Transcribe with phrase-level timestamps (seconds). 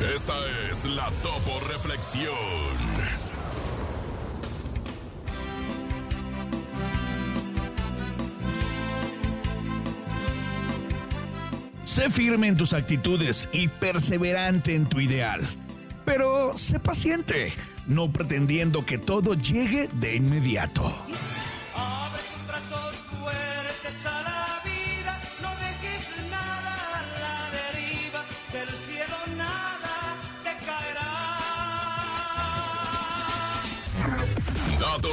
[0.00, 0.34] Esta
[0.70, 2.32] es la Topo Reflexión.
[11.84, 15.40] Sé firme en tus actitudes y perseverante en tu ideal.
[16.04, 17.52] Pero sé paciente,
[17.88, 20.94] no pretendiendo que todo llegue de inmediato.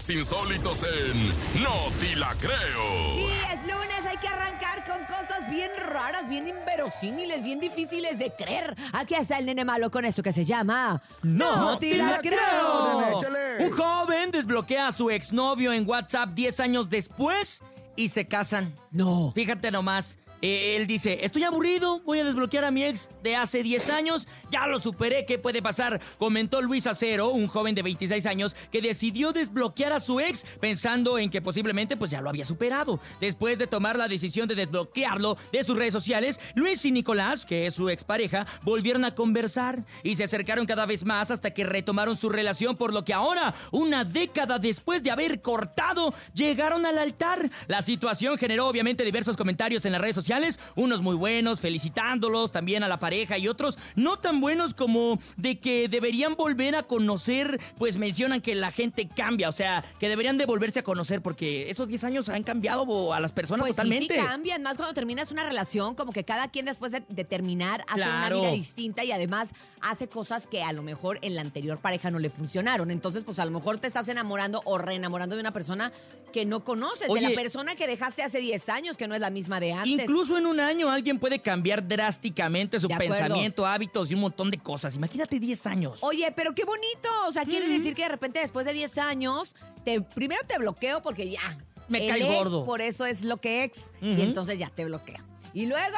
[0.09, 1.27] Insólitos en
[1.63, 3.29] No Ti La Creo.
[3.29, 8.33] Y es lunes, hay que arrancar con cosas bien raras, bien inverosímiles, bien difíciles de
[8.35, 8.75] creer.
[8.91, 12.99] Aquí está el nene malo con eso que se llama No, te la creo.
[12.99, 13.65] nene, échale.
[13.65, 17.63] Un joven desbloquea a su exnovio en WhatsApp 10 años después
[17.95, 18.75] y se casan.
[18.91, 19.31] No.
[19.33, 20.19] Fíjate nomás.
[20.47, 24.27] Eh, él dice, estoy aburrido, voy a desbloquear a mi ex de hace 10 años,
[24.51, 25.99] ya lo superé, ¿qué puede pasar?
[26.19, 31.17] Comentó Luis Acero, un joven de 26 años que decidió desbloquear a su ex pensando
[31.17, 32.99] en que posiblemente pues ya lo había superado.
[33.19, 37.65] Después de tomar la decisión de desbloquearlo de sus redes sociales, Luis y Nicolás, que
[37.65, 42.19] es su expareja, volvieron a conversar y se acercaron cada vez más hasta que retomaron
[42.19, 47.49] su relación, por lo que ahora, una década después de haber cortado, llegaron al altar.
[47.65, 50.34] La situación generó obviamente diversos comentarios en las redes sociales,
[50.75, 55.59] unos muy buenos, felicitándolos también a la pareja y otros no tan buenos como de
[55.59, 60.37] que deberían volver a conocer, pues mencionan que la gente cambia, o sea, que deberían
[60.37, 63.75] de volverse a conocer porque esos 10 años han cambiado a las personas Pues sí,
[63.77, 64.15] totalmente.
[64.15, 67.83] sí cambian, más cuando terminas una relación, como que cada quien después de, de terminar
[67.87, 68.39] hace Claro.
[68.39, 69.49] una vida distinta y además
[69.81, 72.91] hace cosas que a lo mejor en la anterior pareja no le funcionaron.
[72.91, 75.91] Entonces, pues a lo mejor te estás enamorando o reenamorando de una persona
[76.35, 77.29] que no conoces, de Oye.
[77.29, 79.89] la persona que dejaste hace 10 años, que no es la misma de antes.
[79.89, 84.51] Incluso en un año alguien puede cambiar drásticamente su De pensamiento, hábitos y un montón
[84.51, 84.97] de cosas.
[84.97, 85.99] Imagínate 10 años.
[86.01, 87.07] Oye, pero qué bonito.
[87.25, 89.55] O sea, quiere decir que de repente después de 10 años,
[89.85, 91.57] te, primero te bloqueo porque ya.
[91.87, 92.65] Me cae gordo.
[92.65, 93.91] Por eso es lo que ex.
[94.01, 95.23] Y entonces ya te bloquea.
[95.53, 95.95] Y luego,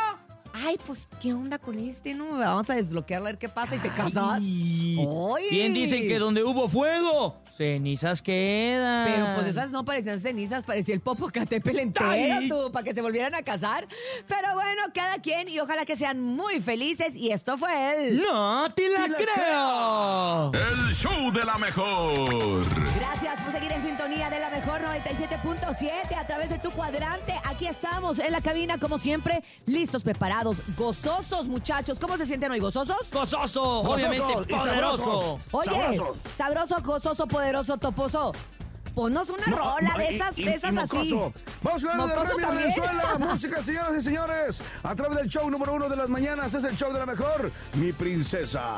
[0.53, 2.13] ay, pues, ¿qué onda con este?
[2.13, 4.39] No, vamos a desbloquearlo a ver qué pasa y te casas.
[4.39, 4.97] Ay.
[5.50, 9.07] Bien dicen que donde hubo fuego, cenizas quedan.
[9.07, 13.41] Pero pues esas no parecían cenizas, parecía el Popocatépetl entero, para que se volvieran a
[13.41, 13.88] casar.
[14.28, 17.16] Pero bueno, cada quien y ojalá que sean muy felices.
[17.16, 18.22] Y esto fue el...
[18.22, 20.51] No te la Te la creo.
[20.53, 22.63] El show de la mejor.
[22.95, 27.34] Gracias por seguir en sintonía de la mejor 97.7 a través de tu cuadrante.
[27.45, 31.97] Aquí estamos en la cabina, como siempre, listos, preparados, gozosos, muchachos.
[32.00, 33.09] ¿Cómo se sienten hoy, gozosos?
[33.12, 35.39] Gozoso, Gozoso obviamente y poderoso.
[35.51, 35.69] sabrosos.
[35.72, 36.01] Oye,
[36.35, 37.47] sabroso, gozoso, poderoso,
[37.78, 38.34] toposo.
[38.96, 40.88] Ponnos una No, rola no, de esas, y- de esas y así.
[41.62, 41.90] Vamos el
[42.38, 42.56] de Remy.
[42.56, 43.18] Valenzuela.
[43.19, 44.63] Música, señoras y señores.
[44.84, 47.52] A través del show número uno de las mañanas es el show de la mejor.
[47.75, 48.75] Mi princesa.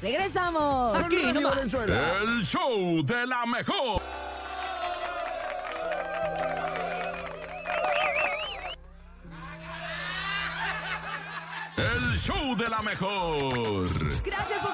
[0.00, 0.96] Regresamos.
[0.96, 1.54] Aquí Con Remy nomás.
[1.56, 2.00] Valenzuela.
[2.22, 4.02] El show de la mejor.
[11.76, 13.88] El show de la mejor.
[14.22, 14.72] Gracias por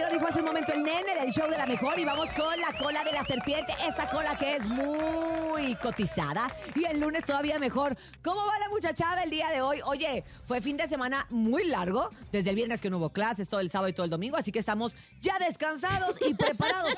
[0.00, 1.98] lo dijo hace un momento el nene del show de la mejor.
[1.98, 3.74] Y vamos con la cola de la serpiente.
[3.86, 6.50] Esta cola que es muy cotizada.
[6.74, 7.96] Y el lunes todavía mejor.
[8.22, 9.80] ¿Cómo va la muchachada el día de hoy?
[9.84, 12.10] Oye, fue fin de semana muy largo.
[12.32, 14.36] Desde el viernes que no hubo clases, todo el sábado y todo el domingo.
[14.36, 16.94] Así que estamos ya descansados y preparados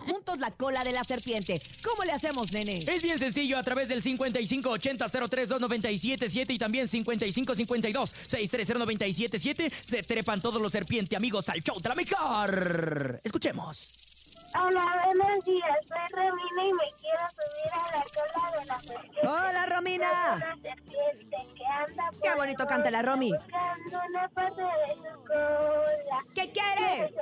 [0.00, 1.62] juntos la cola de la serpiente.
[1.82, 2.84] ¿Cómo le hacemos, nene?
[2.86, 11.16] Es bien sencillo a través del 5580-032977 y también 5552-630977 se trepan todos los serpiente
[11.16, 13.20] amigos al show de la mejor.
[13.24, 14.09] Escuchemos.
[14.52, 15.78] Hola, buenos días.
[15.86, 19.20] Soy Romina y me quiero subir a la cola de la serpiente.
[19.28, 20.10] Hola, Romina.
[20.36, 23.32] Una serpiente que anda por Qué bonito canta la Romy.
[23.32, 26.18] buscando una parte de su cola.
[26.34, 27.14] ¿Qué quiere?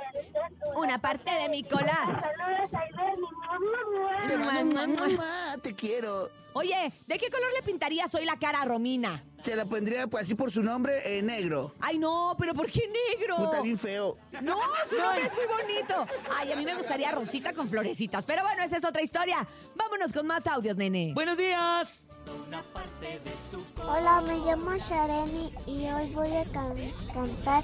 [0.75, 1.97] Una parte de mi cola.
[2.03, 6.29] Saludos a Iván y Mamá, te quiero.
[6.59, 9.23] Oye, ¿de qué color le pintarías hoy la cara a Romina?
[9.41, 11.73] Se la pondría pues, así por su nombre, eh, negro.
[11.79, 12.81] Ay, no, pero ¿por qué
[13.17, 13.37] negro?
[13.37, 14.17] Puta, bien feo.
[14.41, 14.57] No,
[14.89, 16.05] su nombre es muy bonito.
[16.37, 18.25] Ay, a mí me gustaría rosita con florecitas.
[18.25, 19.47] Pero bueno, esa es otra historia.
[19.77, 21.13] Vámonos con más audios, nene.
[21.13, 22.05] Buenos días.
[23.81, 27.63] Hola, me llamo Shareni y hoy voy a can- cantar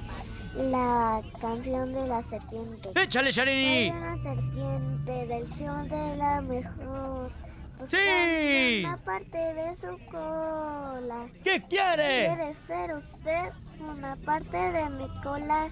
[0.56, 2.92] la canción de la serpiente.
[2.96, 3.90] Échale, Soy Sharini.
[3.90, 7.45] una serpiente del de la mejor.
[7.90, 8.84] Sí.
[8.86, 11.28] Una parte de su cola.
[11.44, 12.28] ¿Qué quiere?
[12.28, 15.70] ¿Quiere ser usted una parte de mi cola?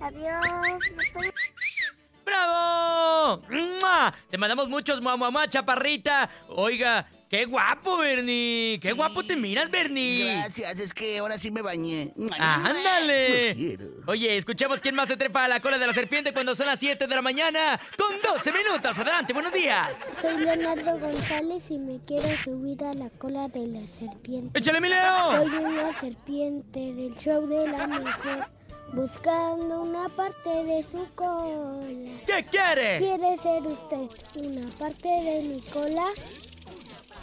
[0.00, 0.44] Adiós.
[2.24, 3.42] ¡Bravo!
[3.50, 4.12] ¡Mua!
[4.30, 6.28] Te mandamos muchos mamá, chaparrita.
[6.48, 8.78] Oiga, ¡Qué guapo, Bernie!
[8.80, 10.36] ¡Qué guapo te miras, Bernie!
[10.36, 12.12] Gracias, es que ahora sí me bañé.
[12.38, 13.76] ¡Ándale!
[14.06, 16.78] Oye, escuchemos quién más se trepa a la cola de la serpiente cuando son las
[16.78, 18.96] 7 de la mañana con 12 minutos.
[19.00, 19.98] Adelante, buenos días.
[20.22, 24.56] Soy Leonardo González y me quiero subir a la cola de la serpiente.
[24.56, 25.32] ¡Échale, mi Leo!
[25.32, 28.46] Soy una serpiente del show de la mejor,
[28.92, 31.80] buscando una parte de su cola.
[32.26, 32.98] ¿Qué quiere?
[32.98, 34.08] ¿Quiere ser usted
[34.40, 36.04] una parte de mi cola?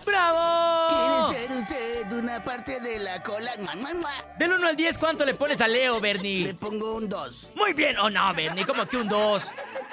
[0.06, 1.30] ¡Bravo!
[1.30, 3.52] ¿Quiere ser usted una parte de la cola?
[3.60, 4.12] ¡Mua, mua, mua!
[4.38, 6.54] Del 1 al 10, ¿cuánto le pones a Leo, Le Bernie?
[6.56, 7.50] pongo un 2.
[7.56, 7.98] Muy bien.
[8.00, 9.44] Oh, no, Bernie, como que un 2.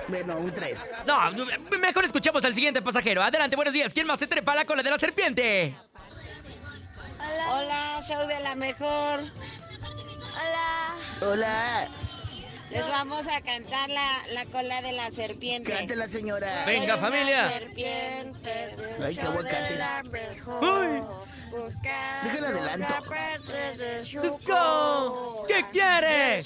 [0.08, 0.90] Bueno, un 3.
[1.06, 1.30] No,
[1.78, 3.22] mejor escuchemos al siguiente pasajero.
[3.22, 3.92] Adelante, buenos días.
[3.92, 5.76] ¿Quién más se trepa a la cola de la serpiente?
[7.50, 9.20] Hola, show de la mejor.
[10.40, 10.94] Hola.
[11.20, 11.88] Hola.
[12.70, 15.72] Les vamos a cantar la, la cola de la serpiente.
[15.72, 16.64] Cántela, señora.
[16.66, 17.48] Venga, familia.
[17.50, 19.80] serpiente Ay, qué aguacates.
[20.60, 21.02] Uy.
[22.24, 22.94] Déjala adelanto.
[25.48, 26.42] ¿Qué quiere?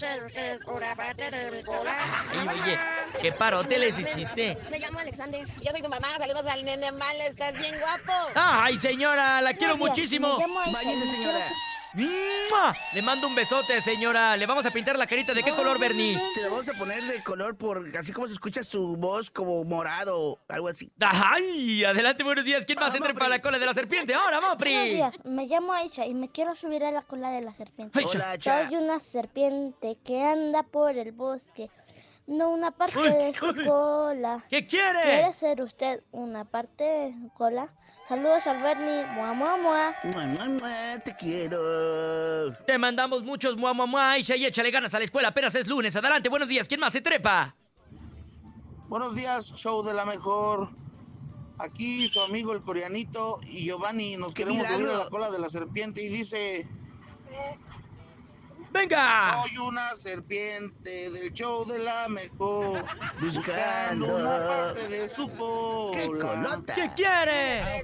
[2.31, 2.79] Ay, oye,
[3.21, 4.57] ¿qué parote les hiciste?
[4.71, 5.45] Me llamo Alexander.
[5.61, 6.09] Yo soy tu mamá.
[6.19, 7.23] Saludos al nene malo.
[7.25, 8.31] Estás bien guapo.
[8.35, 9.41] ¡Ay, señora!
[9.41, 10.39] ¡La quiero muchísimo!
[10.73, 11.49] Báñese, y me señora.
[11.95, 12.75] ¡Mua!
[12.95, 14.37] Le mando un besote, señora.
[14.37, 15.35] Le vamos a pintar la carita.
[15.35, 16.19] ¿De qué color, Bernie?
[16.35, 19.63] Se la vamos a poner de color por así como se escucha su voz como
[19.65, 20.91] morado, algo así.
[21.01, 21.85] ¡Ay!
[21.85, 22.65] Adelante, buenos días.
[22.65, 23.31] ¿Quién más Ah, se trepa a Mopri.
[23.31, 24.15] la cola de la serpiente?
[24.15, 24.71] ¡Ahora, Mopri!
[24.73, 27.99] Buenos días, me llamo Aisha y me quiero subir a la cola de la serpiente.
[27.99, 28.37] Ay, Hola.
[28.41, 31.71] Soy una serpiente que anda por el bosque,
[32.27, 34.45] no una parte de su cola.
[34.49, 35.33] ¿Qué ¿Quiere quiere?
[35.35, 37.69] ser usted una parte de su cola?
[38.09, 39.95] Saludos al Bernie, mua mua mua.
[40.05, 42.53] Mua, mua, mua, te quiero.
[42.67, 45.29] Te mandamos muchos mua, mua, mua, Aisha, y échale ganas a la escuela.
[45.29, 45.95] Apenas es lunes.
[45.97, 46.69] Adelante, buenos días.
[46.69, 47.55] ¿Quién más se trepa?
[48.89, 50.69] Buenos días, show de la mejor.
[51.59, 55.05] Aquí su amigo el coreanito y Giovanni nos ¡Qué queremos subir a milagro!
[55.05, 56.69] la cola de la serpiente y dice,
[58.73, 59.43] ¡Venga!
[59.43, 62.85] soy una serpiente del show de la mejor,
[63.21, 64.17] buscando Buscando.
[64.17, 66.27] una parte de su ¡Qué cola.
[66.27, 66.75] colota!
[66.75, 67.83] ¿Qué quiere?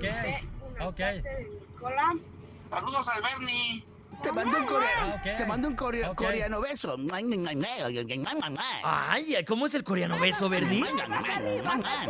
[2.70, 3.84] Saludos al Bernie.
[4.22, 6.96] Te mando un coreano, te mando un corea- coreano beso.
[8.82, 10.84] Ay, ¿cómo es el coreano beso, Bernie?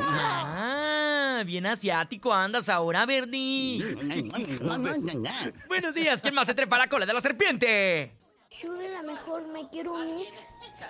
[0.01, 3.83] Ah, bien asiático andas ahora, Bernie.
[5.69, 8.13] Buenos días, ¿quién más se trepa a la cola de la serpiente?
[8.50, 10.27] Yo de la mejor me quiero unir.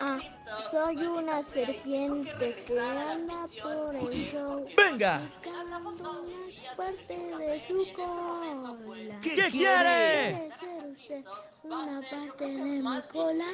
[0.01, 0.19] Ah,
[0.71, 4.65] soy una serpiente que anda por el show.
[4.77, 5.21] ¡Venga!
[6.77, 9.19] Parte de su cola.
[9.21, 10.31] ¿Qué, ¿Qué quiere?
[10.39, 11.25] ¿Quiere ser usted
[11.65, 13.45] una parte de mi cola?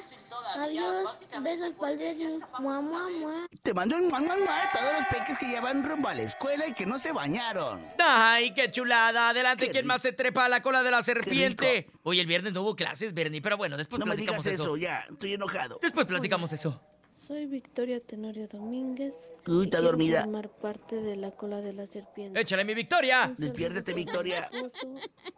[0.59, 2.39] Adiós, besos Bernie.
[2.61, 3.47] Mua, mua, mua.
[3.63, 6.67] Te mando un mamá a todos los peques que ya van rumbo a la escuela
[6.67, 7.85] y que no se bañaron.
[7.99, 9.31] ¡Ay, qué chulada!
[9.31, 11.89] Adelante, Qué ¿quién más se trepa a la cola de la serpiente?
[12.03, 14.65] Oye, el viernes no hubo clases, Bernie, pero bueno, después No me platicamos digas eso.
[14.65, 15.79] eso, ya, estoy enojado.
[15.83, 16.81] Después platicamos eso.
[17.11, 19.33] Soy Victoria Tenorio Domínguez.
[19.47, 20.23] Uy, está dormida.
[20.23, 22.39] formar parte de la cola de la serpiente.
[22.41, 23.35] ¡Échale mi victoria!
[23.39, 23.51] Mi
[23.95, 24.51] Victoria.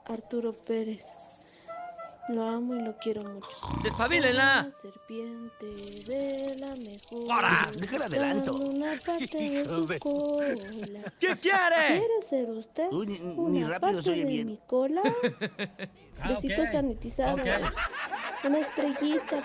[0.07, 1.05] Arturo Pérez.
[2.29, 3.47] Lo amo y lo quiero mucho.
[3.85, 4.69] ¡Despabilenla!
[4.73, 5.67] Serpiente
[6.11, 7.31] de la mejor.
[7.33, 7.69] ¡Ahora!
[7.79, 8.53] Déjala adelanto.
[8.53, 11.13] buscando Una parte de su cola.
[11.21, 11.87] ¿Qué quiere?
[11.87, 12.89] ¿Quiere ser usted?
[12.91, 14.47] Uy, ni- ni una rápido se oye de bien.
[14.49, 15.03] mi cola.
[16.29, 17.41] Besitos sanitizados.
[18.45, 19.43] Una estrellita.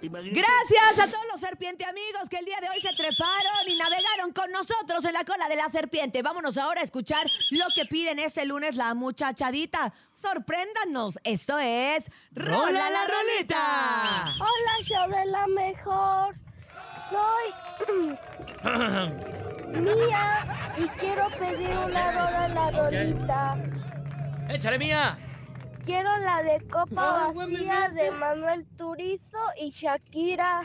[0.00, 4.32] Gracias a todos los serpiente amigos que el día de hoy se treparon y navegaron
[4.32, 6.22] con nosotros en la cola de la serpiente.
[6.22, 9.92] Vámonos ahora a escuchar lo que piden este lunes la muchachadita.
[10.12, 11.18] Sorpréndanos.
[11.24, 14.34] Esto es Rola la Roleta.
[14.38, 16.34] Hola, show de la mejor.
[17.10, 17.52] Soy
[19.80, 20.46] Mía
[20.78, 23.56] y quiero pedir una rola la rolita.
[24.48, 25.16] ¡Échale mía!
[25.84, 30.60] Quiero la de Copa Vacía de Manuel Turizo y Shakira.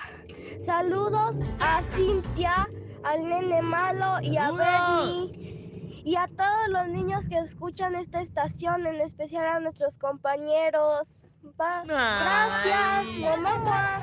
[0.65, 2.67] Saludos a Cintia,
[3.03, 4.51] al nene malo y a.
[4.51, 6.01] Bernie.
[6.05, 11.25] Y a todos los niños que escuchan esta estación, en especial a nuestros compañeros.
[11.60, 13.05] Va- Gracias,
[13.41, 13.98] mamá.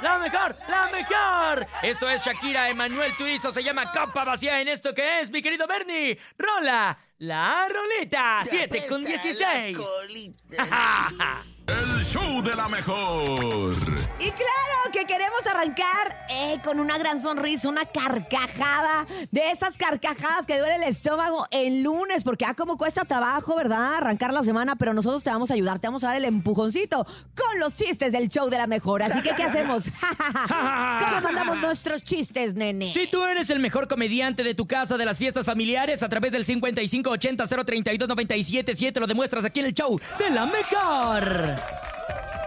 [0.00, 0.56] ¡La mejor!
[0.68, 1.66] ¡La mejor!
[1.82, 3.52] Esto es Shakira Emanuel Turizo.
[3.52, 6.18] Se llama Copa Vacía en esto que es, mi querido Bernie.
[6.38, 6.98] ¡Rola!
[7.18, 8.40] ¡La roleta!
[8.44, 9.76] Te 7 con apesta 16.
[9.76, 11.44] la colita.
[11.66, 13.74] El show de la mejor.
[14.18, 20.44] Y claro que queremos arrancar eh, con una gran sonrisa, una carcajada, de esas carcajadas
[20.44, 23.98] que duele el estómago el lunes, porque ah, como cuesta trabajo, ¿verdad?
[23.98, 27.06] Arrancar la semana, pero nosotros te vamos a ayudar, te vamos a dar el empujoncito
[27.36, 29.04] con los chistes del show de la mejor.
[29.04, 29.84] Así que, ¿qué hacemos?
[30.98, 32.92] ¿Cómo mandamos nuestros chistes, nene?
[32.92, 36.32] Si tú eres el mejor comediante de tu casa, de las fiestas familiares, a través
[36.32, 41.52] del 5580-032-977, lo demuestras aquí en el show de la mejor.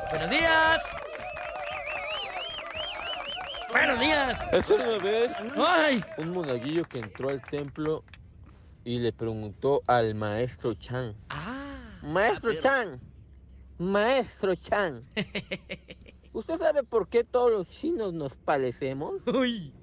[0.10, 0.84] Buenos días.
[3.72, 4.40] Buenos días.
[4.54, 6.04] Hace una vez, Ay.
[6.18, 8.04] un monaguillo que entró al templo
[8.84, 11.16] y le preguntó al maestro Chan.
[12.04, 13.02] Maestro Chan,
[13.80, 15.02] maestro Chan,
[16.34, 19.26] ¿usted sabe por qué todos los chinos nos parecemos?
[19.28, 19.74] Uy.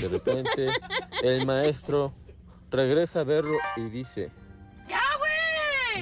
[0.00, 0.70] De repente,
[1.22, 2.14] el maestro
[2.70, 4.30] regresa a verlo y dice.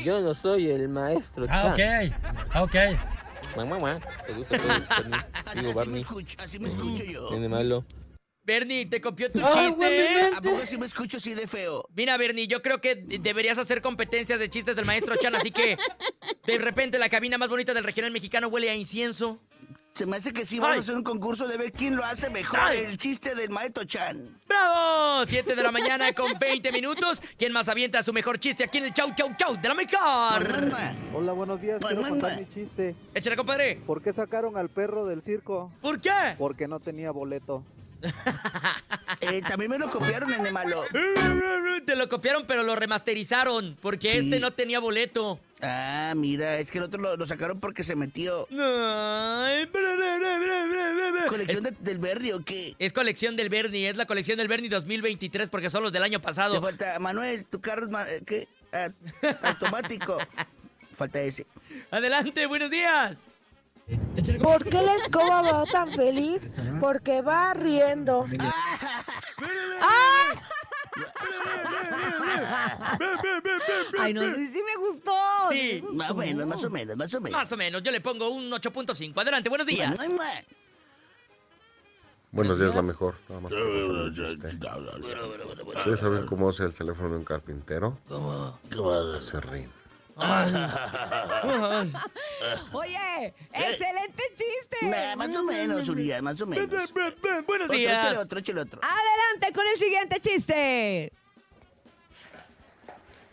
[0.05, 2.13] Yo no soy el maestro Ah, Chan.
[2.55, 2.63] ok.
[2.63, 2.75] Ok.
[3.57, 5.21] Mamá, mamá, ¿te gusta todo el Barney?
[5.45, 7.31] Así, Digo, así me Barney, escucho, así me escucho yo.
[7.31, 7.85] nene malo.
[8.43, 9.75] Bernie, te copió tu Ay, chiste.
[9.77, 10.37] güey, mi.
[10.37, 11.85] ¿A poco así me escucho así de feo?
[11.97, 15.77] Mira, Bernie, yo creo que deberías hacer competencias de chistes del maestro Chan, así que
[16.47, 19.41] de repente la cabina más bonita del regional mexicano huele a incienso.
[19.95, 20.77] Se me hace que sí vamos Ay.
[20.77, 22.81] a hacer un concurso de ver quién lo hace mejor, Ay.
[22.81, 24.39] el chiste del maestro Chan.
[24.47, 25.25] ¡Bravo!
[25.25, 27.23] 7 de la mañana con 20 minutos.
[27.39, 30.47] ¿Quién más avienta su mejor chiste aquí en el Chau Chau Chau de la mejor?
[31.15, 31.81] Hola, buenos días.
[31.81, 32.95] Quiero contar mi chiste.
[33.15, 33.77] Échale, compadre.
[33.87, 35.73] ¿Por qué sacaron al perro del circo?
[35.81, 36.35] ¿Por qué?
[36.37, 37.65] Porque no tenía boleto.
[39.21, 40.85] Eh, también me lo copiaron en el malo.
[41.85, 44.19] Te lo copiaron, pero lo remasterizaron, porque Sí.
[44.19, 45.39] este no tenía boleto.
[45.63, 48.49] Ah, mira, es que el otro lo, lo sacaron porque se metió.
[48.51, 49.69] Ay,
[51.29, 52.75] ¿Colección de- del Berry o qué?
[52.79, 56.19] Es colección del Bernie, es la colección del Bernie 2023 porque son los del año
[56.21, 56.61] Te pasado.
[56.61, 58.49] falta, Manuel, tu carro es ma- eh, ¿qué?
[58.73, 58.89] Ah,
[59.43, 60.19] automático.
[60.93, 61.47] Falta ese.
[61.91, 63.17] Adelante, buenos días.
[64.43, 66.43] ¿Por qué la escoba va tan feliz?
[66.81, 68.27] Porque va riendo.
[73.99, 75.13] Ay, no sé si me gustó.
[75.51, 75.83] Sí.
[75.91, 76.15] me Más gustó.
[76.15, 77.39] o menos, más o menos, más o menos.
[77.41, 79.21] Más o menos, yo le pongo un 8.5.
[79.21, 79.97] Adelante, buenos días.
[82.33, 83.15] Buenos días, la mejor.
[83.29, 83.53] Nada más.
[85.77, 87.99] ¿Ustedes saben cómo hace el teléfono de un carpintero?
[92.73, 94.79] Oye, excelente chiste.
[94.83, 96.69] Nah, más o menos, Urias, más o menos.
[96.71, 96.91] Buenos
[97.67, 97.99] Otro, días.
[98.05, 98.81] échale otro, échale otro.
[98.83, 101.13] Adelante con el siguiente chiste.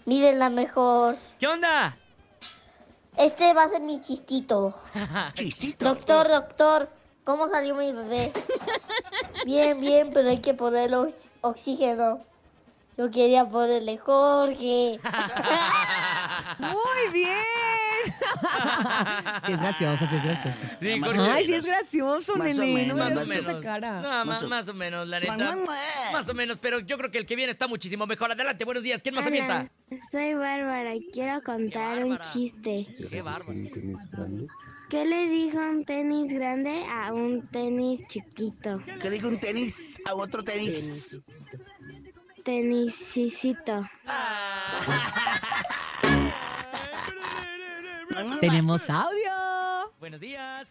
[0.05, 1.15] Miren la mejor.
[1.39, 1.97] ¿Qué onda?
[3.15, 4.77] Este va a ser mi chistito.
[5.33, 5.85] Chistito.
[5.85, 6.89] Doctor, doctor,
[7.23, 8.33] ¿cómo salió mi bebé?
[9.45, 12.21] Bien, bien, pero hay que ponerle ox- oxígeno.
[12.97, 14.99] Yo quería ponerle Jorge.
[16.59, 17.35] Muy bien.
[19.45, 20.39] Sí es gracioso, sí es.
[20.79, 22.85] Sí, o Ay, sí es gracioso, Más o nene.
[22.87, 23.63] No me menos, hagas más o esa menos.
[23.63, 24.01] cara.
[24.01, 25.55] No, Más más, o- más o menos, la neta.
[26.11, 28.31] Más o menos, pero yo creo que el que viene está muchísimo mejor.
[28.31, 29.01] Adelante, buenos días.
[29.01, 29.69] ¿Quién más avienta?
[30.11, 32.31] soy Bárbara y quiero contar un Bárbara.
[32.31, 32.87] chiste.
[33.09, 33.53] Qué bárbaro.
[34.89, 38.81] ¿Qué le dijo un tenis grande a un tenis chiquito?
[39.01, 41.19] Que le digo un tenis a otro tenis.
[42.43, 43.87] Tenisicito.
[48.39, 49.91] Tenemos audio.
[49.99, 50.69] Buenos días.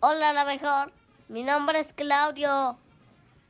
[0.00, 0.92] Hola, la mejor.
[1.28, 2.76] Mi nombre es Claudio.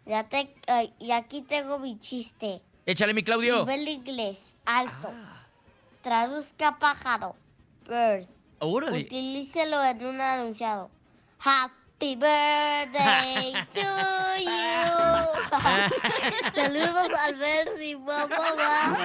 [0.07, 2.61] Ya te, ay, y aquí tengo mi chiste.
[2.87, 3.61] Échale, mi Claudio.
[3.61, 5.11] Nivel inglés, alto.
[6.03, 7.35] Traduzca pájaro.
[7.89, 8.27] Bird.
[8.59, 9.01] Órale.
[9.01, 10.91] Utilícelo en un anunciado.
[12.01, 13.81] Happy birthday to
[14.41, 14.55] you.
[16.55, 18.97] Saludos al Bernie, mamá.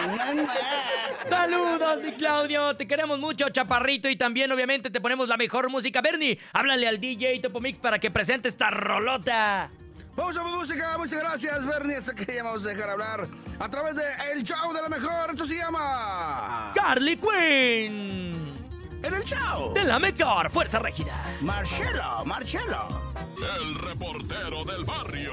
[1.30, 2.76] Saludos, mi Claudio.
[2.76, 4.10] Te queremos mucho, chaparrito.
[4.10, 6.02] Y también, obviamente, te ponemos la mejor música.
[6.02, 9.70] Bernie, háblale al DJ Topomix para que presente esta rolota.
[10.16, 11.96] Vamos a música, muchas gracias, Bernie.
[11.96, 13.28] Hasta que ya vamos a dejar hablar
[13.60, 14.04] a través de
[14.34, 15.30] El Show de la Mejor.
[15.30, 16.72] Esto se llama.
[16.74, 18.49] Carly Quinn.
[19.02, 19.74] En el show.
[19.74, 21.38] De la mejor fuerza rígida.
[21.42, 22.88] Marcelo, Marcelo.
[23.38, 25.32] El reportero del barrio.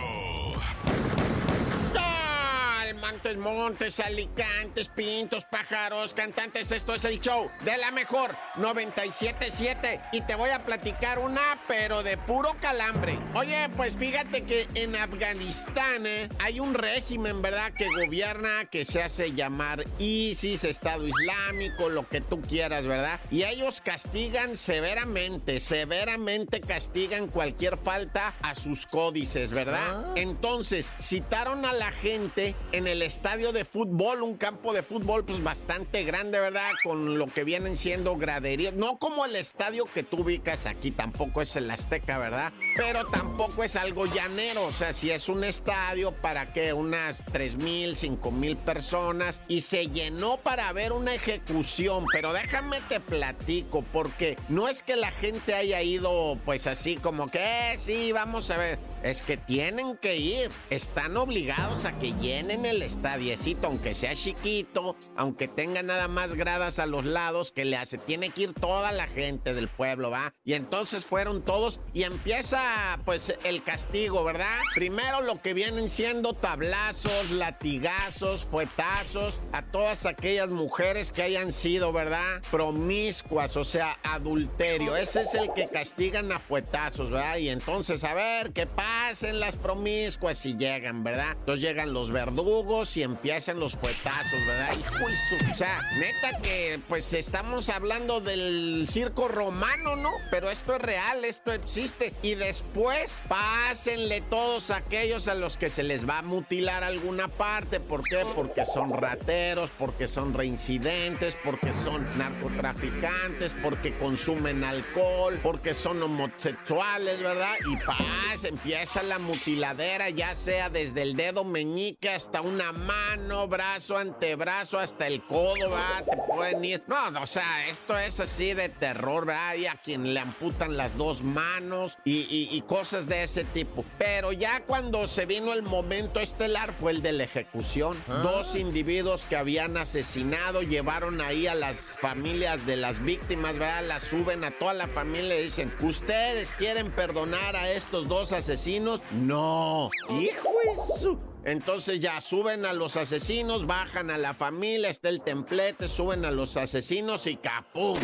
[3.06, 10.22] Montes, montes, alicantes, pintos, pájaros, cantantes, esto es el show de la mejor 977 y
[10.22, 13.16] te voy a platicar una, pero de puro calambre.
[13.34, 17.72] Oye, pues fíjate que en Afganistán eh, hay un régimen, ¿verdad?
[17.75, 23.20] Que gobierna, que se hace llamar ISIS, Estado Islámico, lo que tú quieras, ¿verdad?
[23.30, 30.16] Y ellos castigan severamente, severamente castigan cualquier falta a sus códices, ¿verdad?
[30.16, 35.23] Entonces, citaron a la gente en el el estadio de fútbol, un campo de fútbol
[35.26, 36.71] pues bastante grande, ¿verdad?
[36.83, 38.73] Con lo que vienen siendo graderías.
[38.73, 42.55] No como el estadio que tú ubicas aquí, tampoco es el Azteca, ¿verdad?
[42.75, 47.57] Pero tampoco es algo llanero, o sea, si es un estadio para que unas 3
[47.57, 53.83] mil, 5 mil personas y se llenó para ver una ejecución, pero déjame te platico,
[53.93, 58.50] porque no es que la gente haya ido pues así como que, "Eh, sí, vamos
[58.50, 63.93] a ver, es que tienen que ir, están obligados a que llenen el estadiecito, aunque
[63.93, 68.43] sea chiquito, aunque tenga nada más gradas a los lados, que le hace, tiene que
[68.43, 70.35] ir toda la gente del pueblo, ¿va?
[70.45, 74.61] Y entonces fueron todos y empieza pues el castigo, ¿verdad?
[74.75, 81.93] Primero lo que vienen siendo tablazos, latigazos, fuetazos a todas aquellas mujeres que hayan sido,
[81.93, 82.43] ¿verdad?
[82.50, 84.97] Promiscuas, o sea, adulterio.
[84.97, 87.38] Ese es el que castigan a fuetazos, ¿verdad?
[87.38, 91.33] Y entonces, a ver, que pasen las promiscuas y llegan, ¿verdad?
[91.33, 94.76] Entonces llegan los verdugos y empiezan los fuetazos, ¿verdad?
[94.78, 100.11] Hijo su- O sea, neta que pues estamos hablando del circo romano, ¿no?
[100.30, 102.12] Pero esto es real, esto existe.
[102.23, 107.80] Y después, pásenle todos aquellos a los que se les va a mutilar alguna parte.
[107.80, 108.25] ¿Por qué?
[108.35, 117.21] Porque son rateros, porque son reincidentes, porque son narcotraficantes, porque consumen alcohol, porque son homosexuales,
[117.23, 117.54] ¿verdad?
[117.71, 123.96] Y paz, empieza la mutiladera, ya sea desde el dedo meñique hasta una mano, brazo,
[123.96, 126.04] antebrazo, hasta el codo, ¿verdad?
[126.04, 126.82] Te pueden ir.
[126.87, 129.54] No, o sea, esto es así de terror, ¿verdad?
[129.54, 133.85] Y a quien le amputan las dos manos y, y- y cosas de ese tipo.
[133.99, 137.96] Pero ya cuando se vino el momento estelar fue el de la ejecución.
[138.06, 143.85] Dos individuos que habían asesinado llevaron ahí a las familias de las víctimas, ¿verdad?
[143.87, 149.00] Las suben a toda la familia y dicen, ¿ustedes quieren perdonar a estos dos asesinos?
[149.12, 149.90] No.
[150.11, 151.18] Hijo de su...
[151.47, 156.33] Entonces ya suben a los asesinos, bajan a la familia, está el templete, suben a
[156.33, 157.97] los asesinos y ¡capum!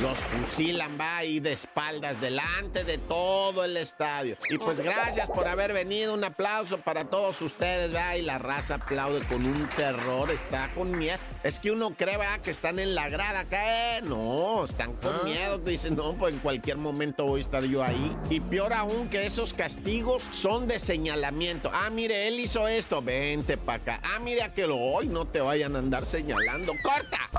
[0.00, 4.36] Los fusilan, va ahí de espaldas delante de todo el estadio.
[4.48, 8.74] Y pues gracias por haber venido, un aplauso para todos ustedes, va y la raza
[8.74, 11.18] aplaude con un terror, está con miedo.
[11.42, 14.02] Es que uno cree, va, que están en la grada acá, ¿eh?
[14.02, 18.16] No, están con miedo, dicen, no, pues en cualquier momento voy a estar yo ahí.
[18.30, 21.70] Y peor aún que esos castigos son de señalamiento.
[21.72, 24.00] Ah, mire, él hizo esto, vente para acá.
[24.02, 26.74] Ah, mire aquel, hoy no te vayan a andar señalando.
[26.82, 27.30] ¡Corta!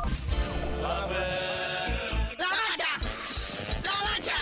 [0.81, 1.69] ¡La bacha!
[2.39, 4.39] ¡La bacha!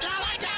[0.00, 0.54] ¡La bacha!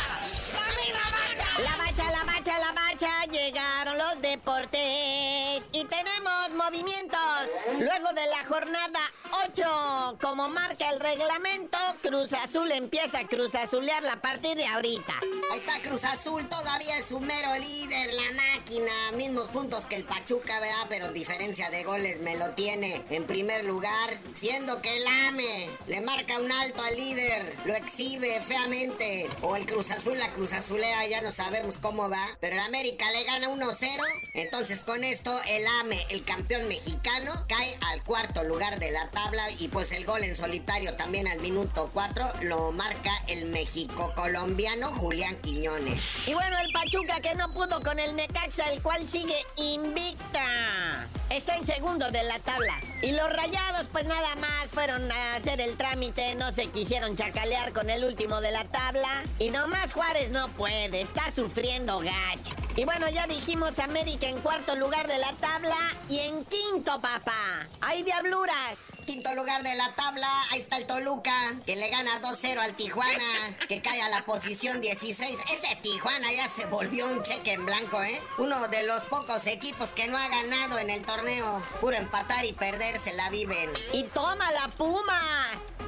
[0.85, 1.49] ¡La bacha!
[1.63, 7.49] La bacha, la bacha, la bacha, llegaron los deportes y tenemos movimientos.
[7.79, 9.01] Luego de la jornada
[9.43, 15.15] 8, como marca el reglamento, Cruz Azul empieza a Cruz Azulear a partir de ahorita.
[15.51, 18.93] Ahí está Cruz Azul, todavía es su mero líder, la máquina.
[19.17, 20.87] Mismos puntos que el Pachuca, ¿verdad?
[20.89, 24.21] Pero diferencia de goles me lo tiene en primer lugar.
[24.35, 29.29] Siendo que el AME le marca un alto al líder, lo exhibe feamente.
[29.43, 32.25] O el Cruz Azul, la Cruz Azulea, ya no sabemos cómo va.
[32.41, 34.03] Pero el América le gana 1-0.
[34.35, 39.34] Entonces con esto el AME, el campeón mexicano, cae al cuarto lugar de la tabla.
[39.59, 44.89] Y pues el gol en solitario también al minuto 4 lo marca el México colombiano
[44.93, 46.29] Julián Quiñones.
[46.29, 51.09] Y bueno, el Pachuca que no pudo con el Necaxa, el cual sigue invicta.
[51.31, 52.75] Está en segundo de la tabla.
[53.03, 57.73] Y los rayados, pues nada más fueron a hacer el trámite, no se quisieron chacalear
[57.73, 59.25] con el último de la tabla.
[59.41, 62.64] Y nomás Juárez no puede, está sufriendo gacho.
[62.77, 65.77] Y bueno, ya dijimos América en cuarto lugar de la tabla
[66.09, 67.69] y en quinto, papá.
[67.81, 68.77] Hay diabluras.
[69.07, 71.33] Quinto lugar de la tabla, ahí está el Toluca,
[71.67, 75.39] que le gana 2-0 al Tijuana, que cae a la posición 16.
[75.53, 78.21] Ese Tijuana ya se volvió un cheque en blanco, ¿eh?
[78.39, 81.63] Uno de los pocos equipos que no ha ganado en el torneo.
[81.81, 83.71] Puro empatar y perder se la viven.
[83.93, 85.21] Y toma la Puma.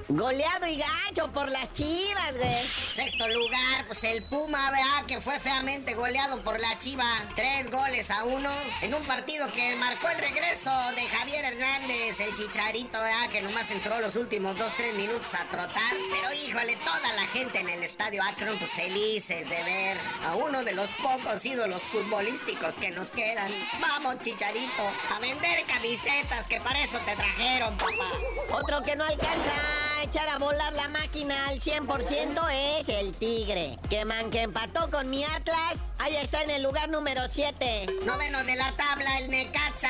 [0.09, 2.63] Goleado y gacho por las chivas, güey.
[2.63, 5.07] Sexto lugar, pues el Puma, ¿verdad?
[5.07, 7.05] Que fue feamente goleado por Chiva.
[7.35, 8.51] Tres goles a uno
[8.83, 13.31] en un partido que marcó el regreso de Javier Hernández, el chicharito, ¿verdad?
[13.31, 15.95] Que nomás entró los últimos dos, tres minutos a trotar.
[16.11, 20.65] Pero híjole, toda la gente en el estadio Akron, pues felices de ver a uno
[20.65, 23.51] de los pocos ídolos futbolísticos que nos quedan.
[23.81, 24.83] Vamos, chicharito,
[25.15, 28.11] a vender camisetas, que para eso te trajeron, papá.
[28.51, 33.79] Otro que no alcanza a echar a volar la máquina al 100% es el Tigre.
[33.89, 37.87] Que man que empató con mi Atlas, ahí está en el lugar número 7.
[38.05, 39.89] Noveno de la tabla, el Necaxa,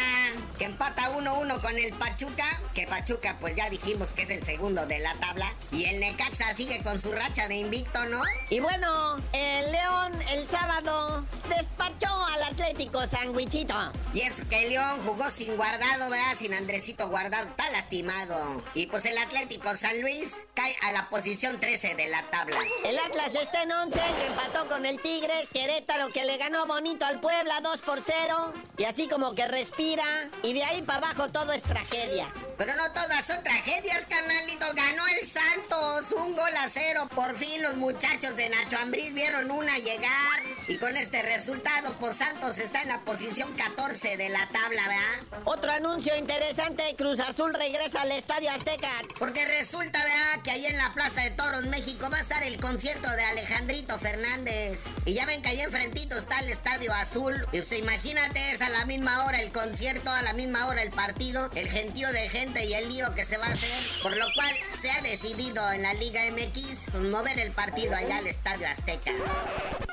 [0.59, 2.61] que empata 1-1 con el Pachuca.
[2.75, 5.53] Que Pachuca, pues ya dijimos que es el segundo de la tabla.
[5.73, 8.23] Y el Necaxa sigue con su racha de invicto, ¿no?
[8.51, 13.75] Y bueno, el León el sábado despachó al Atlético Sandwichito.
[14.15, 16.35] Y eso que el León jugó sin guardado, ¿verdad?
[16.37, 18.63] Sin Andresito guardado, está lastimado.
[18.75, 22.59] Y pues el Atlético San Luis cae a la posición 13 de la tabla.
[22.85, 27.05] El Atlas está en 11, que empató con el Tigres, Querétaro que le ganó bonito
[27.05, 28.53] al Puebla 2 por 0.
[28.79, 30.05] Y así como que respira.
[30.43, 32.33] Y de ahí para abajo todo es tragedia.
[32.59, 34.67] Pero no todas son tragedias, carnalito.
[34.75, 37.09] Ganó el Santos, un gol a cero.
[37.15, 40.43] Por fin los muchachos de Nacho Ambriz vieron una llegar.
[40.69, 45.43] Y con este resultado, pues Santos está en la posición 14 de la tabla, ¿verdad?
[45.45, 48.91] Otro anuncio interesante, Cruz Azul regresa al Estadio Azteca.
[49.21, 50.43] Porque resulta, ¿verdad?
[50.43, 53.97] Que ahí en la Plaza de Toros, México, va a estar el concierto de Alejandrito
[54.01, 54.81] Fernández.
[55.05, 57.47] Y ya ven que ahí enfrentito está el Estadio Azul.
[57.53, 60.91] Y usted imagínate, es a la misma hora el concierto, a la misma hora el
[60.91, 64.03] partido, el gentío de gente y el lío que se va a hacer.
[64.03, 68.19] Por lo cual se ha decidido en la Liga MX pues, mover el partido allá
[68.19, 69.13] al Estadio Azteca.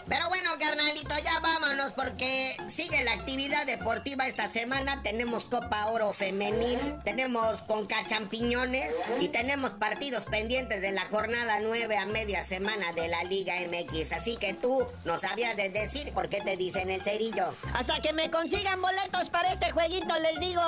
[0.09, 5.01] Pero bueno, carnalito, ya vámonos porque sigue la actividad deportiva esta semana.
[5.03, 11.97] Tenemos Copa Oro Femenil, tenemos Conca Champiñones y tenemos partidos pendientes de la jornada 9
[11.97, 14.13] a media semana de la Liga MX.
[14.13, 17.53] Así que tú no sabías de decir por qué te dicen el cerillo.
[17.73, 20.61] Hasta que me consigan boletos para este jueguito, les digo.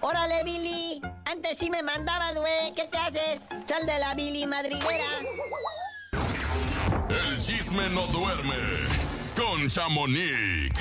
[0.00, 1.02] Órale, Billy.
[1.24, 2.72] Antes sí me mandabas, güey.
[2.76, 3.42] ¿Qué te haces?
[3.66, 5.06] Sal de la Billy madriguera.
[7.08, 10.78] El chisme no duerme con Chamonix.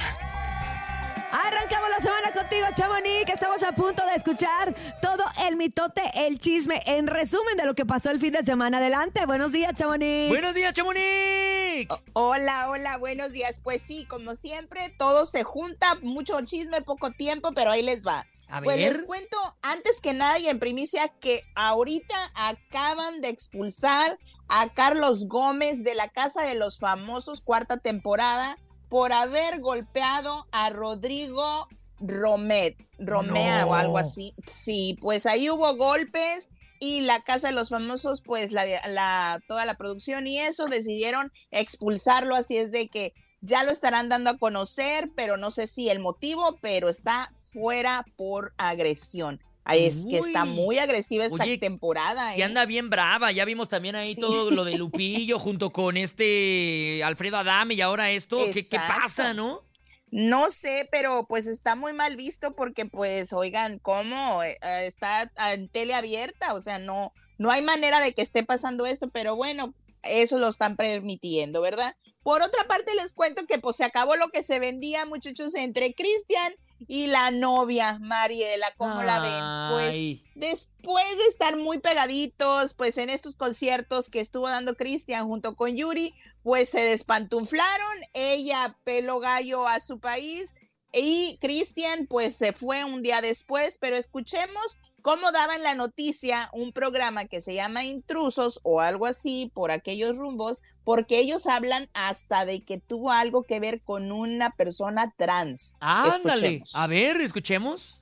[1.32, 6.82] Arrancamos la semana contigo, Chamonix, estamos a punto de escuchar todo el mitote, el chisme,
[6.86, 8.80] en resumen de lo que pasó el fin de semana.
[8.80, 10.30] Adelante, buenos días, Chamonix.
[10.30, 11.88] Buenos días, Chamonix.
[12.14, 13.62] Hola, hola, buenos días.
[13.64, 18.26] Pues sí, como siempre, todo se junta, mucho chisme, poco tiempo, pero ahí les va.
[18.50, 24.18] A Pues les cuento antes que nada y en primicia que ahorita acaban de expulsar
[24.48, 28.58] a Carlos Gómez de la Casa de los Famosos cuarta temporada
[28.90, 31.68] por haber golpeado a Rodrigo
[32.00, 34.34] Romet, Romea o algo así.
[34.48, 39.66] Sí, pues ahí hubo golpes y la Casa de los Famosos, pues la, la- toda
[39.66, 44.38] la producción y eso decidieron expulsarlo, así es de que ya lo estarán dando a
[44.38, 49.42] conocer, pero no sé si el motivo, pero está fuera por agresión.
[49.72, 50.50] Es que está Uy.
[50.50, 52.34] muy agresiva esta Oye, temporada.
[52.34, 52.44] Que ¿eh?
[52.44, 53.32] anda bien brava.
[53.32, 54.22] Ya vimos también ahí Sí.
[54.22, 58.40] todo lo de Lupillo junto con este Alfredo Adame y ahora esto.
[58.52, 59.64] ¿Qué, qué pasa, no?
[60.12, 64.42] No sé, pero pues está muy mal visto porque pues, oigan, ¿cómo?
[64.42, 68.44] Eh, eh, está en tele abierta, o sea, no, no hay manera de que esté
[68.44, 71.96] pasando esto, pero bueno, eso lo están permitiendo, ¿verdad?
[72.24, 75.94] Por otra parte, les cuento que pues se acabó lo que se vendía, muchachos, entre
[75.94, 76.54] Cristian
[76.88, 79.74] y la novia, Mariela, ¿cómo la ven?
[79.74, 80.24] Pues Ay.
[80.36, 85.76] después de estar muy pegaditos, pues en estos conciertos que estuvo dando Cristian junto con
[85.76, 90.56] Yuri, pues se despantuflaron, ella peló gallo a su país
[90.94, 96.72] y Cristian pues se fue un día después, pero escuchemos cómo daban la noticia un
[96.74, 102.46] programa que se llama Intrusos o algo así por aquellos rumbos, porque ellos hablan hasta
[102.46, 105.76] de que tuvo algo que ver con una persona trans.
[105.80, 106.18] Ándale.
[106.34, 106.76] Escuchemos.
[106.76, 108.02] A ver, escuchemos.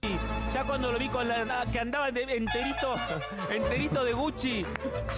[0.53, 2.95] Ya cuando lo vi con la que andaba de- enterito,
[3.51, 4.63] enterito de Gucci,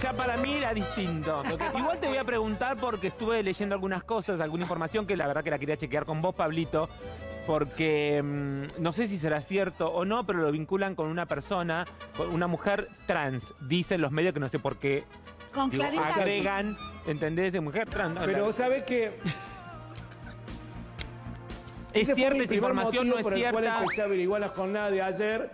[0.02, 1.42] ya para mí era distinto.
[1.78, 5.44] Igual te voy a preguntar porque estuve leyendo algunas cosas, alguna información que la verdad
[5.44, 6.88] que la quería chequear con vos, Pablito,
[7.50, 11.84] porque mm, no sé si será cierto o no, pero lo vinculan con una persona,
[12.16, 13.52] con una mujer trans.
[13.66, 15.02] Dicen los medios que no sé por qué.
[15.52, 16.12] Con digo, claridad.
[16.20, 17.52] agregan, ¿entendés?
[17.52, 18.14] De mujer trans.
[18.14, 18.20] ¿no?
[18.24, 19.18] Pero La- sabe que
[21.92, 23.08] ¿Es cierta esta información?
[23.08, 23.80] ¿No es por el cual cierta?
[23.80, 25.50] empecé a averiguar la jornada de ayer.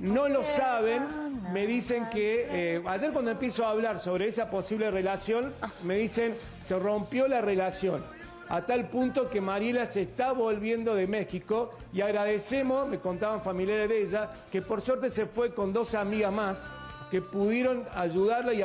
[0.00, 1.06] No lo saben,
[1.52, 5.52] me dicen que eh, ayer cuando empiezo a hablar sobre esa posible relación,
[5.84, 6.34] me dicen
[6.64, 8.04] se rompió la relación
[8.48, 13.88] a tal punto que Mariela se está volviendo de México y agradecemos, me contaban familiares
[13.88, 16.68] de ella, que por suerte se fue con dos amigas más
[17.10, 18.64] que pudieron ayudarla y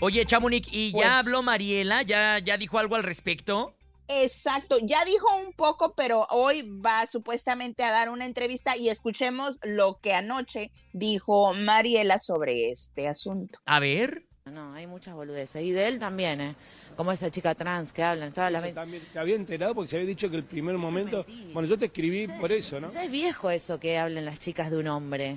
[0.00, 2.02] Oye, Chamonix, ¿y Pues- ya habló Mariela?
[2.02, 3.74] ¿Ya, ¿Ya dijo algo al respecto?
[4.08, 9.58] Exacto, ya dijo un poco, pero hoy va supuestamente a dar una entrevista y escuchemos
[9.62, 13.58] lo que anoche dijo Mariela sobre este asunto.
[13.64, 14.24] A ver.
[14.44, 15.62] No, hay muchas boludeces.
[15.62, 16.56] Y de él también, ¿eh?
[16.96, 18.32] Como esa chica trans que hablan.
[18.32, 18.66] Toda la...
[18.66, 21.24] Yo también te había enterado porque se había dicho que el primer momento.
[21.52, 22.92] Bueno, yo te escribí por eso, ¿no?
[22.92, 25.36] Ya es viejo eso que hablen las chicas de un hombre.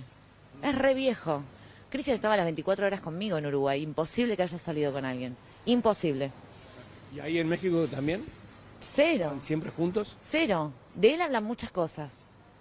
[0.63, 1.43] Es re viejo.
[1.89, 3.81] Cristian estaba las 24 horas conmigo en Uruguay.
[3.81, 5.35] Imposible que haya salido con alguien.
[5.65, 6.31] Imposible.
[7.15, 8.23] ¿Y ahí en México también?
[8.79, 9.35] Cero.
[9.39, 10.17] ¿Siempre juntos?
[10.21, 10.73] Cero.
[10.93, 12.13] De él hablan muchas cosas.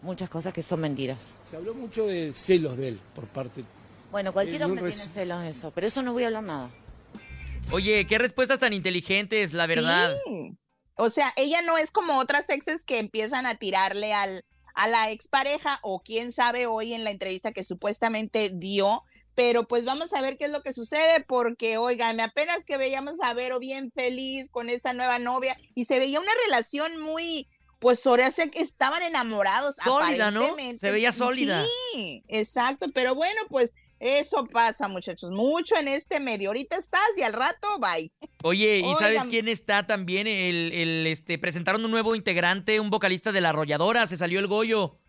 [0.03, 1.19] Muchas cosas que son mentiras.
[1.51, 3.65] Se habló mucho de celos de él por parte...
[4.11, 6.71] Bueno, cualquier hombre tiene celos de eso, pero eso no voy a hablar nada.
[7.71, 10.17] Oye, qué respuestas tan inteligentes, la verdad.
[10.27, 10.57] Sí.
[10.97, 15.11] O sea, ella no es como otras exes que empiezan a tirarle al, a la
[15.11, 19.03] expareja o quién sabe hoy en la entrevista que supuestamente dio.
[19.35, 23.21] Pero pues vamos a ver qué es lo que sucede porque, oigan, apenas que veíamos
[23.21, 27.49] a Vero bien feliz con esta nueva novia y se veía una relación muy,
[27.81, 29.75] pues ahora sé que estaban enamorados.
[29.83, 30.55] Sólida, ¿no?
[30.81, 31.65] Se veía sólida.
[31.93, 33.75] Sí, exacto, pero bueno, pues
[34.05, 36.51] eso pasa, muchachos, mucho en este medio.
[36.51, 38.11] Ahorita estás y al rato, bye.
[38.43, 40.27] Oye, ¿y sabes quién está también?
[40.27, 44.47] El, el, este, presentaron un nuevo integrante, un vocalista de La Arrolladora, se salió el
[44.47, 45.01] Goyo.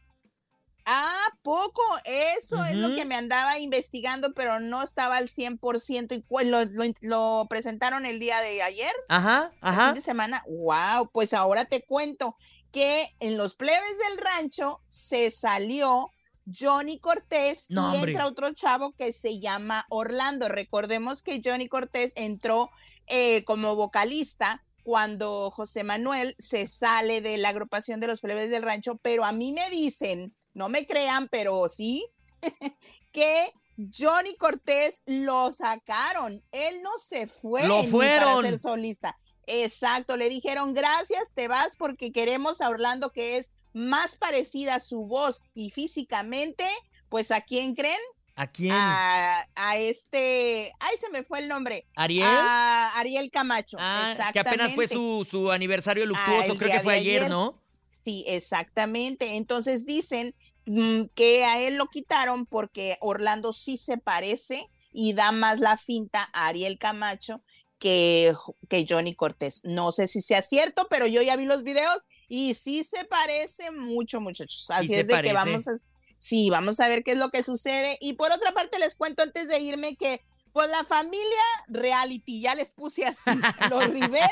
[0.86, 6.45] Ah, poco, eso es lo que me andaba investigando, pero no estaba al 100% y
[6.45, 9.86] lo, lo, lo presentaron el día de ayer, Ajá, el ajá.
[9.88, 10.43] fin de semana.
[10.47, 12.38] Wow, pues ahora te cuento
[12.71, 16.12] que en los plebes del rancho se salió
[16.45, 20.47] Johnny Cortés No, y entra otro chavo que se llama Orlando.
[20.47, 22.67] Recordemos que Johnny Cortés entró
[23.08, 28.62] eh, como vocalista cuando José Manuel se sale de la agrupación de los plebes del
[28.62, 32.05] rancho, pero a mí me dicen, no me crean, pero sí,
[33.12, 36.43] que Johnny Cortés lo sacaron.
[36.51, 38.36] Él no se fue Lo fueron.
[38.36, 39.15] para ser solista.
[39.47, 44.79] Exacto, le dijeron gracias, te vas porque queremos a Orlando que es más parecida a
[44.79, 46.65] su voz y físicamente,
[47.09, 47.99] pues a quién creen?
[48.38, 48.71] ¿A quién?
[48.71, 51.85] A, a este, ay, se me fue el nombre.
[51.95, 52.25] ¿Ariel?
[52.25, 53.75] A Ariel Camacho.
[53.79, 55.25] Ah, que apenas fue exactamente.
[55.25, 57.61] su, su aniversario luctuoso, creo que fue ayer, ¿no?
[57.89, 59.35] Sí, exactamente.
[59.35, 60.33] Entonces dicen
[60.65, 65.77] mm, que a él lo quitaron porque Orlando sí se parece y da más la
[65.77, 67.41] finta a Ariel Camacho
[67.79, 68.33] que,
[68.69, 69.61] que Johnny Cortés.
[69.63, 73.71] No sé si sea cierto, pero yo ya vi los videos y sí se parece
[73.71, 74.67] mucho, muchachos.
[74.69, 75.27] Así es de parece.
[75.27, 75.73] que vamos a,
[76.17, 77.97] sí, vamos a ver qué es lo que sucede.
[78.01, 80.21] Y por otra parte les cuento antes de irme que
[80.53, 83.31] pues la familia reality, ya les puse así,
[83.69, 84.29] los Rivera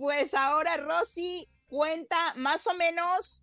[0.00, 3.42] pues ahora Rosy cuenta más o menos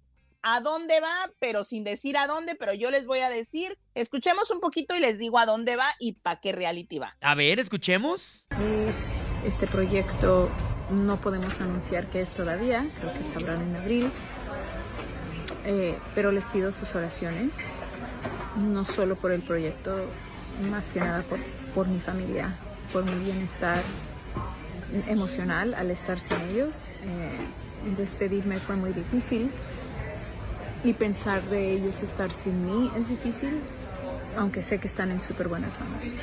[0.56, 4.50] a dónde va, pero sin decir a dónde, pero yo les voy a decir, escuchemos
[4.52, 7.18] un poquito y les digo a dónde va y para qué reality va.
[7.22, 8.46] A ver, escuchemos.
[8.88, 9.14] Es
[9.46, 10.50] este proyecto
[10.90, 14.12] no podemos anunciar qué es todavía, creo que sabrán en abril,
[15.70, 17.60] Eh, pero les pido sus oraciones,
[18.56, 19.98] no solo por el proyecto,
[20.72, 21.40] más que nada por,
[21.76, 22.56] por mi familia,
[22.94, 23.82] por mi bienestar
[25.08, 26.94] emocional al estar sin ellos.
[27.02, 27.38] Eh,
[27.98, 29.52] despedirme fue muy difícil
[30.84, 33.62] y pensar de ellos estar sin mí es difícil,
[34.38, 36.13] aunque sé que están en súper buenas manos.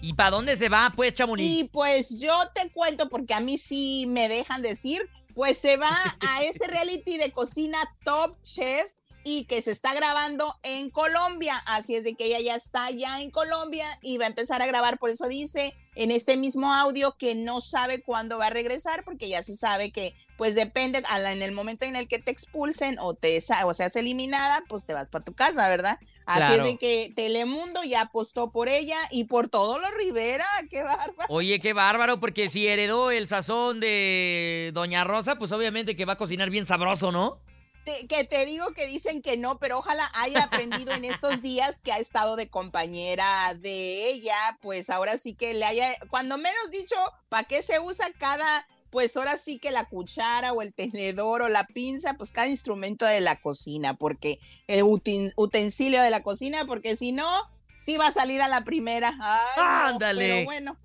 [0.00, 1.46] ¿Y para dónde se va, pues, Chamonix?
[1.46, 5.96] Y pues yo te cuento, porque a mí sí me dejan decir, pues se va
[6.20, 11.62] a ese reality de cocina Top Chef y que se está grabando en Colombia.
[11.66, 14.66] Así es de que ella ya está ya en Colombia y va a empezar a
[14.66, 14.98] grabar.
[14.98, 19.28] Por eso dice en este mismo audio que no sabe cuándo va a regresar, porque
[19.28, 22.30] ya se sabe que pues depende, a la- en el momento en el que te
[22.30, 25.98] expulsen o te o seas eliminada, pues te vas para tu casa, ¿verdad?
[26.24, 26.64] Así Claro.
[26.64, 31.26] es de que Telemundo ya apostó por ella y por todo lo Rivera, qué bárbaro.
[31.28, 36.14] Oye, qué bárbaro, porque si heredó el sazón de Doña Rosa, pues obviamente que va
[36.14, 37.42] a cocinar bien sabroso, ¿no?
[37.84, 41.82] Te- que te digo que dicen que no, pero ojalá haya aprendido en estos días
[41.82, 46.70] que ha estado de compañera de ella, pues ahora sí que le haya, cuando menos
[46.70, 46.96] dicho,
[47.28, 51.48] ¿para qué se usa cada, pues ahora sí que la cuchara o el tenedor o
[51.48, 56.96] la pinza, pues cada instrumento de la cocina, porque el utensilio de la cocina, porque
[56.96, 57.28] si no,
[57.76, 59.16] sí va a salir a la primera.
[59.20, 60.28] Ay, no, Ándale.
[60.28, 60.76] pero bueno.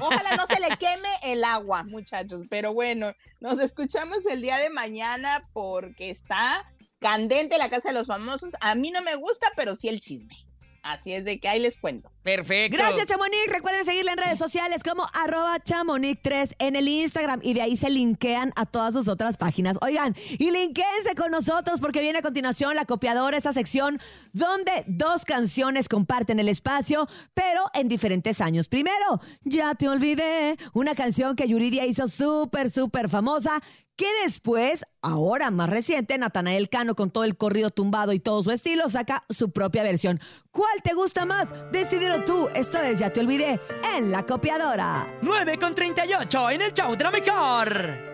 [0.00, 2.42] Ojalá no se le queme el agua, muchachos.
[2.48, 6.64] Pero bueno, nos escuchamos el día de mañana porque está
[7.00, 8.54] candente la casa de los famosos.
[8.60, 10.43] A mí no me gusta, pero sí el chisme.
[10.84, 12.10] Así es de que ahí les cuento.
[12.22, 12.76] Perfecto.
[12.76, 13.50] Gracias, Chamonix.
[13.50, 17.88] Recuerden seguirla en redes sociales como arroba chamonix3 en el Instagram y de ahí se
[17.88, 19.78] linkean a todas sus otras páginas.
[19.80, 23.98] Oigan, y linkéense con nosotros porque viene a continuación la copiadora, esta sección
[24.34, 28.68] donde dos canciones comparten el espacio, pero en diferentes años.
[28.68, 33.62] Primero, Ya te olvidé, una canción que Yuridia hizo súper, súper famosa
[33.96, 38.50] que después, ahora más reciente, Natanael Cano con todo el corrido tumbado y todo su
[38.50, 40.20] estilo saca su propia versión.
[40.50, 41.48] ¿Cuál te gusta más?
[41.72, 42.48] Decídelo tú.
[42.54, 43.60] Esto es Ya te olvidé
[43.96, 45.06] en la copiadora.
[45.22, 48.13] 9 con 38 en el show de la mejor.